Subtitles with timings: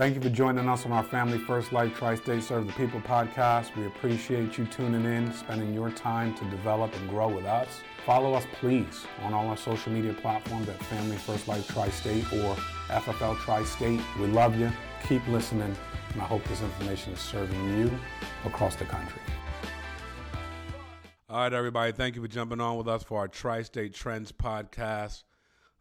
[0.00, 3.02] Thank you for joining us on our Family First Life Tri State Serve the People
[3.02, 3.76] podcast.
[3.76, 7.82] We appreciate you tuning in, spending your time to develop and grow with us.
[8.06, 12.24] Follow us, please, on all our social media platforms at Family First Life Tri State
[12.32, 12.56] or
[12.88, 14.00] FFL Tri State.
[14.18, 14.72] We love you.
[15.06, 15.76] Keep listening,
[16.14, 17.90] and I hope this information is serving you
[18.46, 19.20] across the country.
[21.28, 21.92] All right, everybody.
[21.92, 25.24] Thank you for jumping on with us for our Tri State Trends podcast.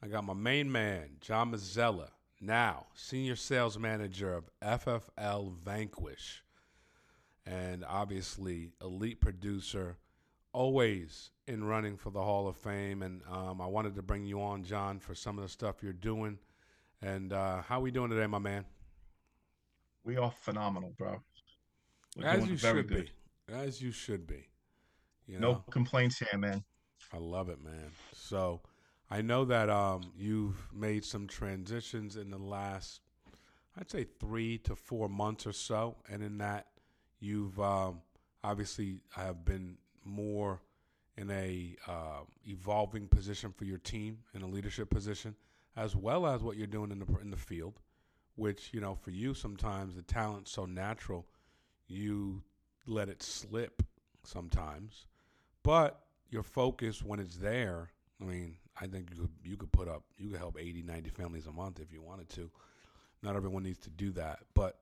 [0.03, 2.09] I got my main man, John Mazzella,
[2.39, 6.43] now Senior Sales Manager of FFL Vanquish,
[7.45, 9.97] and obviously elite producer,
[10.53, 13.01] always in running for the Hall of Fame.
[13.01, 15.93] And um, I wanted to bring you on, John, for some of the stuff you're
[15.93, 16.37] doing.
[17.01, 18.65] And uh, how we doing today, my man?
[20.03, 21.21] We are phenomenal, bro.
[22.17, 23.09] We're As you should good.
[23.47, 23.53] be.
[23.53, 24.47] As you should be.
[25.27, 25.51] You know?
[25.51, 26.63] No complaints here, man.
[27.13, 27.91] I love it, man.
[28.13, 28.61] So
[29.09, 33.01] I know that um, you've made some transitions in the last,
[33.77, 36.67] I'd say, three to four months or so, and in that
[37.19, 38.01] you've um,
[38.43, 40.61] obviously have been more
[41.17, 45.35] in a uh, evolving position for your team in a leadership position,
[45.75, 47.79] as well as what you're doing in the in the field.
[48.35, 51.25] Which you know, for you, sometimes the talent's so natural,
[51.87, 52.43] you
[52.85, 53.83] let it slip
[54.23, 55.05] sometimes
[55.63, 59.87] but your focus when it's there, I mean, I think you could, you could put
[59.87, 62.49] up, you could help 80, 90 families a month if you wanted to.
[63.21, 64.79] Not everyone needs to do that, but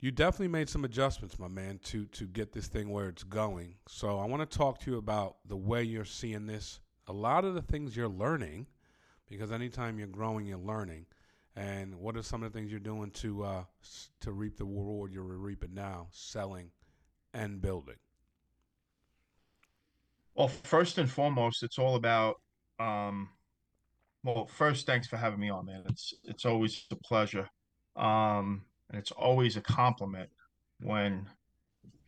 [0.00, 3.74] you definitely made some adjustments, my man, to to get this thing where it's going.
[3.86, 6.80] So I want to talk to you about the way you're seeing this.
[7.06, 8.66] A lot of the things you're learning,
[9.28, 11.06] because anytime you're growing, you're learning.
[11.54, 13.64] And what are some of the things you're doing to uh,
[14.20, 16.70] to reap the reward you're reaping now, selling
[17.34, 17.96] and building?
[20.34, 22.36] Well, first and foremost, it's all about.
[22.80, 23.28] Um,
[24.24, 25.82] well, first, thanks for having me on, man.
[25.88, 27.48] It's it's always a pleasure,
[27.96, 30.30] um, and it's always a compliment
[30.80, 31.28] when,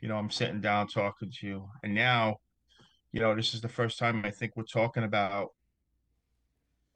[0.01, 1.69] you know, I'm sitting down talking to you.
[1.83, 2.39] And now,
[3.13, 5.51] you know, this is the first time I think we're talking about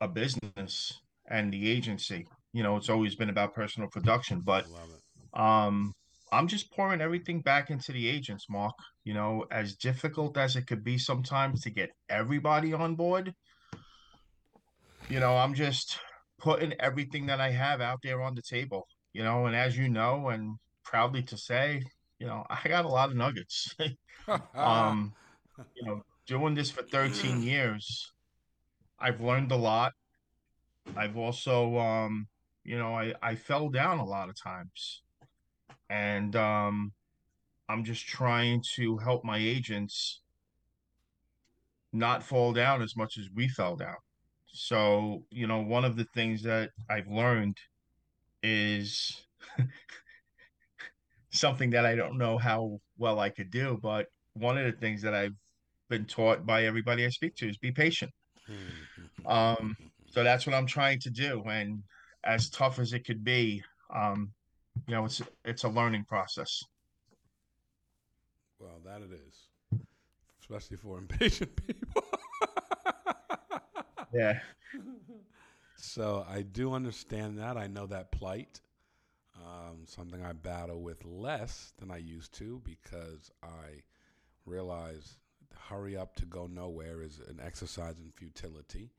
[0.00, 2.26] a business and the agency.
[2.52, 4.66] You know, it's always been about personal production, but
[5.34, 5.94] um,
[6.32, 8.74] I'm just pouring everything back into the agents, Mark.
[9.04, 13.34] You know, as difficult as it could be sometimes to get everybody on board,
[15.08, 15.98] you know, I'm just
[16.38, 19.88] putting everything that I have out there on the table, you know, and as you
[19.88, 21.82] know, and proudly to say,
[22.18, 23.74] you know, I got a lot of nuggets.
[24.54, 25.14] um,
[25.74, 28.12] you know, doing this for 13 years,
[28.98, 29.92] I've learned a lot.
[30.96, 32.28] I've also, um,
[32.64, 35.02] you know, I, I fell down a lot of times
[35.88, 36.92] and um,
[37.68, 40.20] I'm just trying to help my agents
[41.92, 43.96] not fall down as much as we fell down.
[44.56, 47.58] So, you know, one of the things that I've learned
[48.42, 49.22] is
[51.30, 55.02] something that I don't know how well I could do, but one of the things
[55.02, 55.36] that I've
[55.90, 58.10] been taught by everybody I speak to is be patient.
[59.26, 61.42] um, so that's what I'm trying to do.
[61.46, 61.82] And
[62.24, 63.62] as tough as it could be,
[63.94, 64.32] um,
[64.88, 66.62] you know, it's it's a learning process.
[68.58, 69.80] Well, that it is,
[70.40, 72.02] especially for impatient people.
[74.16, 74.40] yeah.
[75.76, 77.56] So I do understand that.
[77.56, 78.60] I know that plight.
[79.36, 83.82] Um, something I battle with less than I used to because I
[84.46, 85.18] realize
[85.68, 88.92] hurry up to go nowhere is an exercise in futility.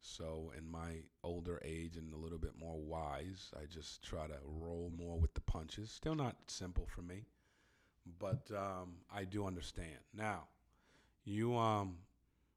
[0.00, 4.38] So, in my older age and a little bit more wise, I just try to
[4.44, 5.90] roll more with the punches.
[5.90, 7.26] Still not simple for me,
[8.18, 9.98] but um, I do understand.
[10.14, 10.48] Now,
[11.24, 11.98] you um,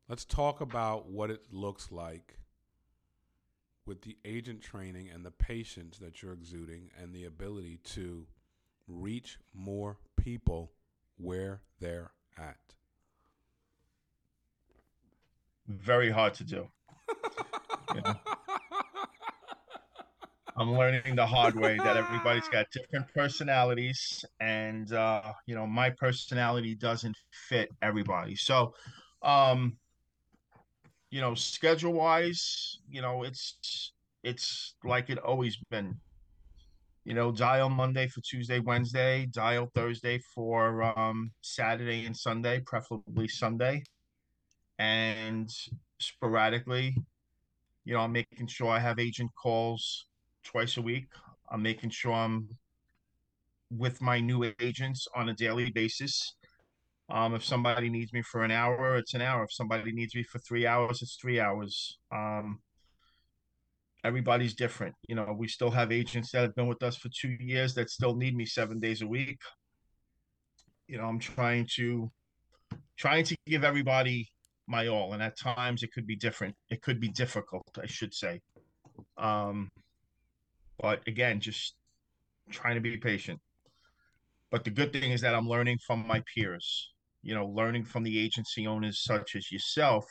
[0.10, 2.40] let's talk about what it looks like
[3.86, 8.26] with the agent training and the patience that you're exuding and the ability to
[8.88, 10.72] reach more people
[11.18, 12.58] where they're at.
[15.68, 16.68] Very hard to do.
[20.58, 25.92] I'm learning the hard way that everybody's got different personalities, and uh, you know, my
[25.92, 27.16] personality doesn't
[27.48, 28.36] fit everybody.
[28.36, 28.74] So,
[29.22, 29.78] um,
[31.10, 35.98] you know, schedule wise, you know, it's it's like it always been.
[37.06, 43.28] You know, dial Monday for Tuesday, Wednesday, dial Thursday for um, Saturday and Sunday, preferably
[43.28, 43.84] Sunday,
[44.78, 45.50] and
[46.00, 46.96] sporadically
[47.90, 50.06] you know, I'm making sure I have agent calls
[50.44, 51.08] twice a week.
[51.52, 52.48] I'm making sure I'm
[53.72, 56.36] with my new agents on a daily basis.
[57.12, 59.44] Um, if somebody needs me for an hour, it's an hour.
[59.44, 61.98] If somebody needs me for three hours, it's three hours.
[62.12, 62.60] Um,
[64.04, 64.96] everybody's different.
[65.08, 67.90] You know, we still have agents that have been with us for two years that
[67.90, 69.40] still need me seven days a week.
[70.88, 72.12] You know, I'm trying to
[72.98, 74.28] trying to give everybody
[74.68, 76.56] my all, and at times it could be different.
[76.70, 78.40] It could be difficult, I should say.
[79.18, 79.70] Um,
[80.80, 81.76] but again, just
[82.52, 83.40] trying to be patient.
[84.52, 86.92] But the good thing is that I'm learning from my peers.
[87.22, 90.06] You know, learning from the agency owners such as yourself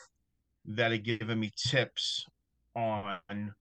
[0.66, 2.26] that are giving me tips
[2.76, 3.54] on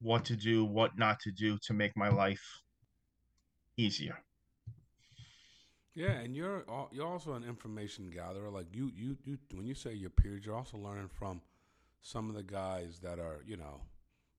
[0.00, 2.62] what to do, what not to do to make my life
[3.76, 4.18] easier.
[5.94, 8.50] Yeah, and you're you're also an information gatherer.
[8.50, 9.38] Like you, you, you.
[9.52, 11.40] When you say your peers, you're also learning from
[12.02, 13.80] some of the guys that are, you know,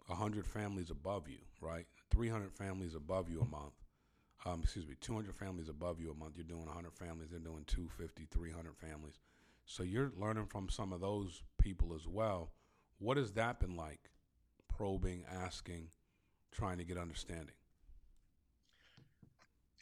[0.10, 1.86] hundred families above you, right?
[2.12, 3.85] Three hundred families above you a month.
[4.46, 6.34] Um, excuse me, 200 families above you a month.
[6.36, 7.30] You're doing 100 families.
[7.32, 9.20] They're doing 250, 300 families.
[9.66, 12.52] So you're learning from some of those people as well.
[13.00, 14.12] What has that been like?
[14.70, 15.90] Probing, asking,
[16.52, 17.56] trying to get understanding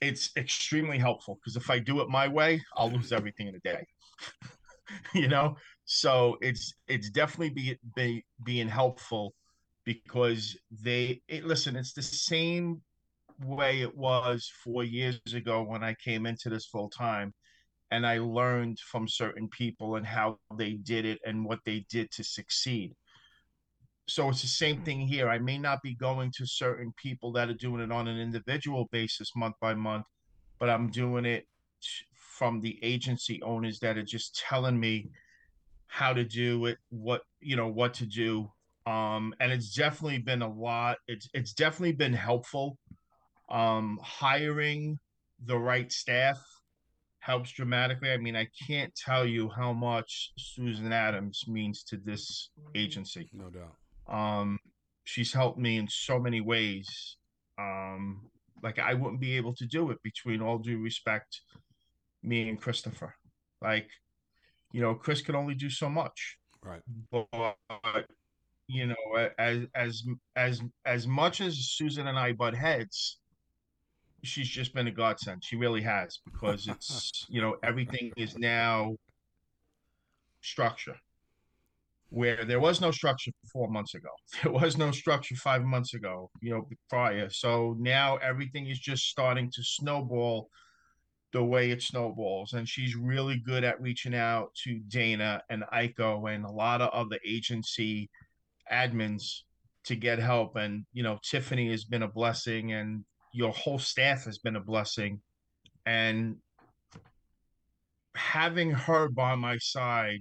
[0.04, 3.60] it's extremely helpful because if I do it my way, I'll lose everything in a
[3.60, 3.86] day.
[5.14, 5.56] you know,
[5.86, 9.34] so it's it's definitely be, be being helpful
[9.86, 11.76] because they it, listen.
[11.76, 12.82] It's the same
[13.46, 17.34] way it was four years ago when I came into this full time,
[17.92, 22.12] and I learned from certain people and how they did it and what they did
[22.12, 22.96] to succeed
[24.08, 25.30] so it's the same thing here.
[25.30, 28.90] I may not be going to certain people that are doing it on an individual
[28.92, 30.06] basis month by month,
[30.60, 31.48] but I'm doing it
[32.14, 35.10] from the agency owners that are just telling me
[35.88, 38.52] how to do it, what you know, what to do.
[38.86, 40.98] Um, and it's definitely been a lot.
[41.08, 42.78] It's it's definitely been helpful.
[43.54, 45.00] Um, hiring
[45.46, 46.40] the right staff
[47.20, 48.12] helps dramatically.
[48.12, 53.30] I mean, I can't tell you how much Susan Adams means to this agency.
[53.32, 53.78] No doubt.
[54.14, 54.60] Um,
[55.06, 57.18] she's helped me in so many ways.
[57.58, 58.30] Um,
[58.62, 61.42] like I wouldn't be able to do it between all due respect,
[62.24, 63.14] me and Christopher.
[63.62, 63.90] Like,
[64.72, 66.38] you know, Chris can only do so much.
[66.62, 66.82] Right.
[67.12, 68.08] But
[68.68, 70.04] you know, as as
[70.36, 73.20] as as much as Susan and I butt heads,
[74.24, 75.44] she's just been a godsend.
[75.44, 78.96] She really has because it's you know everything is now
[80.42, 80.96] structure
[82.14, 84.10] where there was no structure four months ago.
[84.44, 87.28] There was no structure five months ago, you know, prior.
[87.30, 90.50] So now everything is just starting to snowball
[91.32, 92.54] the way it snowballs.
[92.54, 96.92] And she's really good at reaching out to Dana and Ico and a lot of
[96.92, 98.12] other agency
[98.72, 99.42] admins
[99.86, 100.56] to get help.
[100.56, 103.04] And, you know, Tiffany has been a blessing and
[103.34, 105.20] your whole staff has been a blessing.
[105.86, 106.38] And
[108.16, 110.20] having her by my side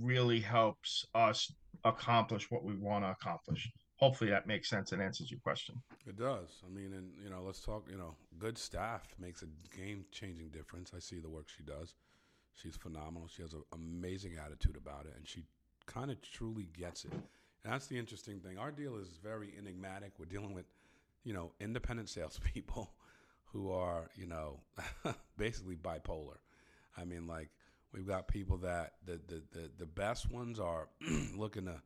[0.00, 1.52] really helps us
[1.84, 3.70] accomplish what we want to accomplish.
[3.96, 5.74] Hopefully that makes sense and answers your question.
[6.06, 6.62] It does.
[6.64, 7.86] I mean, and you know, let's talk.
[7.90, 10.92] You know, good staff makes a game-changing difference.
[10.96, 11.94] I see the work she does.
[12.54, 13.28] She's phenomenal.
[13.28, 15.44] She has an amazing attitude about it, and she
[15.86, 17.12] kind of truly gets it.
[17.12, 18.58] And that's the interesting thing.
[18.58, 20.12] Our deal is very enigmatic.
[20.18, 20.66] We're dealing with,
[21.24, 22.90] you know, independent salespeople
[23.46, 24.60] who are, you know,
[25.38, 26.36] basically bipolar.
[26.96, 27.50] I mean, like
[27.94, 30.88] We've got people that the the the, the best ones are
[31.36, 31.80] looking to,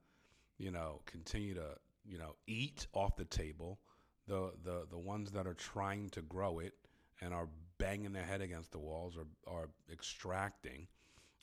[0.57, 1.77] you know, continue to
[2.07, 3.79] you know eat off the table.
[4.27, 6.73] The the the ones that are trying to grow it
[7.21, 10.89] and are banging their head against the walls are are extracting.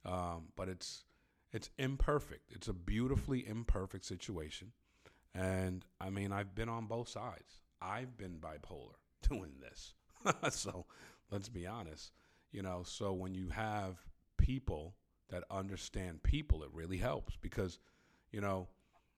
[0.04, 1.04] Um, but it's
[1.52, 2.52] it's imperfect.
[2.52, 4.72] It's a beautifully imperfect situation.
[5.36, 7.62] And I mean, I've been on both sides.
[7.86, 8.96] I've been bipolar
[9.30, 9.94] doing this.
[10.50, 10.86] so
[11.32, 12.12] let's be honest.
[12.51, 13.98] You know, so when you have
[14.38, 14.96] people
[15.30, 17.80] that understand people, it really helps because,
[18.32, 18.68] you know,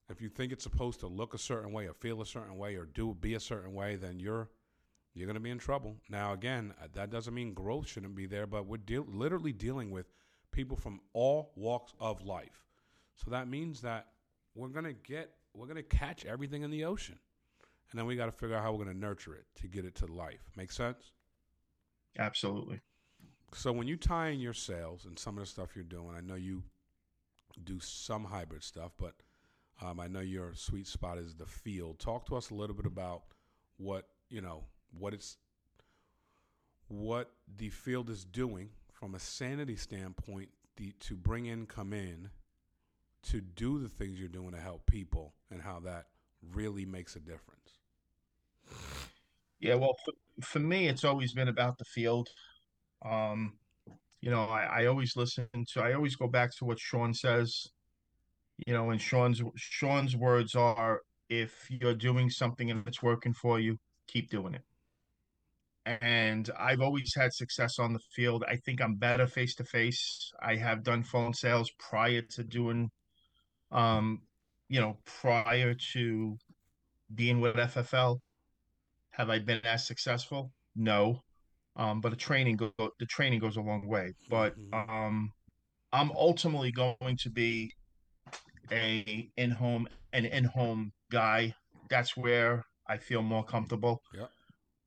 [0.10, 2.76] if you think it's supposed to look a certain way or feel a certain way
[2.76, 4.50] or do be a certain way, then you're
[5.14, 5.96] you're going to be in trouble.
[6.10, 9.90] Now, again, uh, that doesn't mean growth shouldn't be there, but we're de- literally dealing
[9.90, 10.06] with
[10.52, 12.68] people from all walks of life.
[13.16, 14.08] So that means that
[14.54, 17.18] we're going to get we're going to catch everything in the ocean.
[17.92, 19.86] And then we got to figure out how we're going to nurture it to get
[19.86, 20.52] it to life.
[20.56, 21.12] Make sense?
[22.20, 22.82] Absolutely.
[23.54, 26.22] So when you tie in your sales and some of the stuff you're doing, I
[26.22, 26.64] know you
[27.64, 29.16] do some hybrid stuff, but
[29.82, 32.00] um, I know your sweet spot is the field.
[32.00, 33.24] Talk to us a little bit about
[33.78, 34.64] what you know,
[34.98, 35.38] what it's,
[36.88, 42.30] what the field is doing from a sanity standpoint the, to bring in, come in,
[43.24, 46.08] to do the things you're doing to help people, and how that
[46.54, 47.54] really makes a difference.
[49.60, 52.30] Yeah, well, for, for me, it's always been about the field.
[53.04, 53.54] Um,
[54.22, 57.68] you know, I, I always listen to, I always go back to what Sean says,
[58.66, 63.60] you know, and Sean's, Sean's words are, if you're doing something and it's working for
[63.60, 63.78] you,
[64.08, 64.64] keep doing it.
[66.02, 68.44] And I've always had success on the field.
[68.48, 70.32] I think I'm better face to face.
[70.42, 72.92] I have done phone sales prior to doing,
[73.72, 74.22] um,
[74.70, 76.38] you know, prior to
[77.14, 78.20] being with FFL.
[79.12, 80.52] Have I been as successful?
[80.76, 81.22] No.
[81.76, 84.14] Um, but the training go the training goes a long way.
[84.30, 84.90] But Mhm.
[84.90, 85.32] um,
[85.92, 87.72] I'm ultimately going to be
[88.72, 91.54] a in-home an in-home guy.
[91.90, 94.02] That's where I feel more comfortable.
[94.14, 94.32] Yep.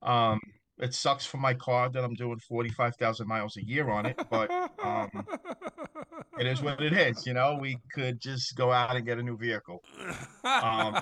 [0.02, 0.40] Um,
[0.80, 4.50] it sucks for my car that I'm doing 45,000 miles a year on it, but
[4.82, 5.26] um,
[6.38, 7.26] it is what it is.
[7.26, 9.82] You know, we could just go out and get a new vehicle.
[10.44, 11.00] Um,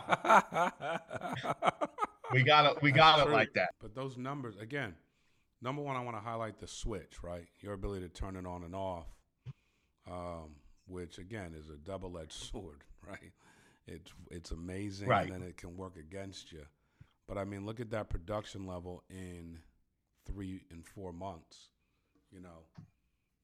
[2.31, 2.83] We got it.
[2.83, 3.71] We got it like that.
[3.81, 4.95] But those numbers, again,
[5.63, 7.47] number one, I want to highlight the switch, right?
[7.61, 9.07] Your ability to turn it on and off,
[10.11, 10.57] um,
[10.87, 13.33] which again is a double-edged sword, right?
[13.87, 15.25] It's it's amazing, Right.
[15.31, 16.65] and then it can work against you.
[17.29, 19.59] But I mean, look at that production level in
[20.25, 21.69] three and four months.
[22.33, 22.65] You know,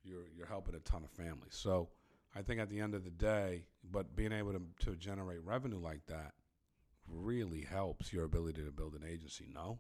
[0.03, 1.55] you're you're helping a ton of families.
[1.55, 1.91] So
[2.35, 5.79] I think at the end of the day, but being able to to generate revenue
[5.79, 6.33] like that
[7.07, 9.47] really helps your ability to build an agency.
[9.53, 9.79] No.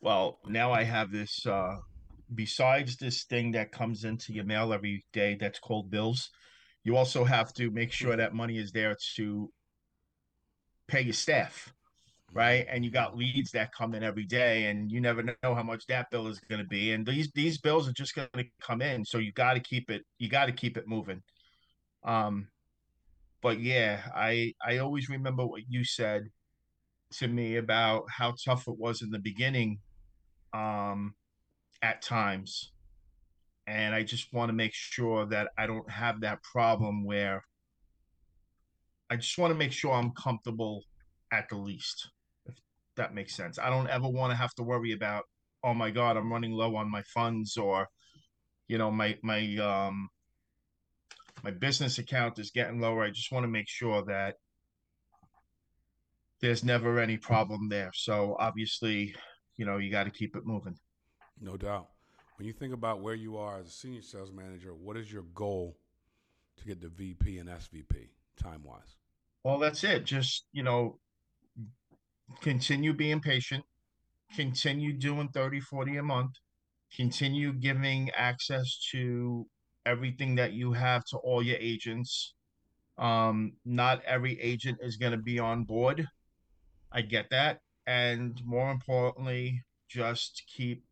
[0.00, 1.46] Well, now I have this.
[1.46, 1.76] Uh,
[2.34, 6.30] besides this thing that comes into your mail every day, that's called bills.
[6.82, 9.50] You also have to make sure that money is there to
[10.86, 11.72] pay your staff.
[12.34, 12.66] Right?
[12.68, 15.86] And you got leads that come in every day, and you never know how much
[15.86, 16.92] that bill is going to be.
[16.92, 19.90] And these these bills are just going to come in, so you got to keep
[19.90, 21.22] it you got to keep it moving.
[22.02, 22.48] Um,
[23.40, 26.28] but yeah, I I always remember what you said
[27.12, 29.78] to me about how tough it was in the beginning,
[30.52, 31.14] um,
[31.82, 32.72] at times,
[33.68, 37.44] and I just want to make sure that I don't have that problem where.
[39.10, 40.82] I just want to make sure I'm comfortable
[41.30, 42.08] at the least
[42.96, 43.58] that makes sense.
[43.58, 45.24] I don't ever want to have to worry about,
[45.62, 47.88] oh my God, I'm running low on my funds or,
[48.68, 50.08] you know, my my um
[51.42, 53.04] my business account is getting lower.
[53.04, 54.36] I just want to make sure that
[56.40, 57.90] there's never any problem there.
[57.94, 59.14] So obviously,
[59.56, 60.76] you know, you got to keep it moving.
[61.40, 61.88] No doubt.
[62.36, 65.22] When you think about where you are as a senior sales manager, what is your
[65.34, 65.76] goal
[66.56, 68.96] to get to VP and SVP time wise?
[69.44, 70.04] Well, that's it.
[70.04, 70.98] Just, you know,
[72.40, 73.64] continue being patient,
[74.34, 76.32] continue doing 30, 40 a month,
[76.94, 79.46] continue giving access to
[79.86, 82.34] everything that you have to all your agents.
[82.96, 86.08] Um, not every agent is going to be on board.
[86.92, 87.60] I get that.
[87.86, 90.84] And more importantly, just keep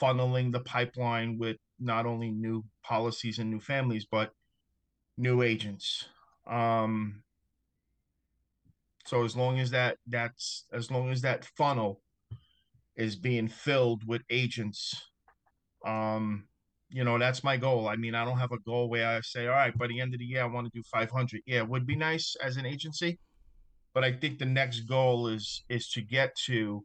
[0.00, 4.32] funneling the pipeline with not only new policies and new families, but
[5.16, 6.06] new agents.
[6.46, 7.22] Um,
[9.06, 12.00] so as long as that that's as long as that funnel
[12.96, 14.94] is being filled with agents,
[15.86, 16.44] um,
[16.90, 17.88] you know, that's my goal.
[17.88, 20.12] I mean, I don't have a goal where I say, all right, by the end
[20.12, 21.40] of the year, I want to do 500.
[21.46, 23.18] Yeah, it would be nice as an agency,
[23.94, 26.84] but I think the next goal is is to get to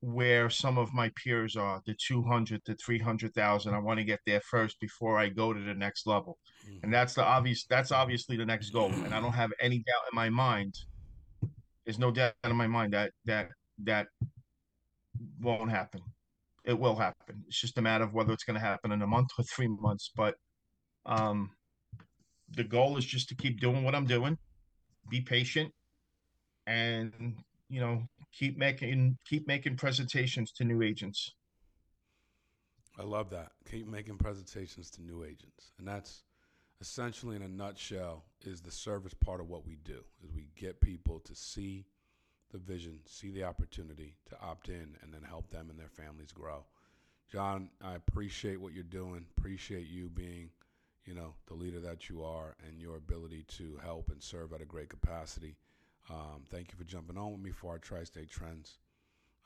[0.00, 3.74] where some of my peers are, the 200 to 300,000.
[3.74, 6.38] I want to get there first before I go to the next level.
[6.82, 8.92] And that's the obvious that's obviously the next goal.
[8.92, 10.74] And I don't have any doubt in my mind.
[11.86, 13.48] There's no doubt in my mind that that
[13.84, 14.08] that
[15.40, 16.02] won't happen.
[16.64, 17.44] It will happen.
[17.46, 19.68] It's just a matter of whether it's going to happen in a month or 3
[19.68, 20.34] months, but
[21.06, 21.50] um
[22.50, 24.36] the goal is just to keep doing what I'm doing.
[25.08, 25.72] Be patient
[26.66, 27.36] and
[27.68, 28.02] you know
[28.32, 31.32] keep making keep making presentations to new agents
[32.98, 33.52] I love that.
[33.70, 35.72] Keep making presentations to new agents.
[35.78, 36.22] And that's
[36.80, 40.80] essentially in a nutshell is the service part of what we do is we get
[40.80, 41.86] people to see
[42.52, 46.32] the vision, see the opportunity to opt in and then help them and their families
[46.32, 46.64] grow.
[47.30, 49.26] John, I appreciate what you're doing.
[49.36, 50.50] Appreciate you being,
[51.04, 54.60] you know, the leader that you are and your ability to help and serve at
[54.62, 55.56] a great capacity.
[56.08, 58.78] Um, thank you for jumping on with me for our tri-state trends.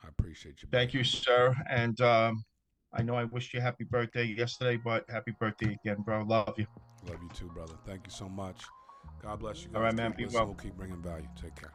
[0.05, 0.69] I appreciate you.
[0.73, 2.43] thank you sir and um
[2.93, 6.67] i know i wished you happy birthday yesterday but happy birthday again bro love you
[7.09, 7.75] Love you too, brother.
[7.87, 8.63] Thank you so much.
[9.23, 9.77] God bless you guys.
[9.77, 10.13] All right, man.
[10.13, 10.37] Keep Be.
[10.37, 11.29] We'll keep bringing value.
[11.41, 11.73] Take care.